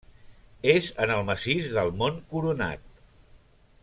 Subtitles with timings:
[0.71, 2.89] És en el massís del Mont Coronat.